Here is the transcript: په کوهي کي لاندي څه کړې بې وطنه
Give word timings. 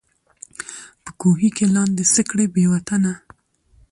په 1.03 1.11
کوهي 1.21 1.49
کي 1.57 1.65
لاندي 1.75 2.05
څه 2.13 2.21
کړې 2.29 2.45
بې 2.53 2.65
وطنه 2.71 3.13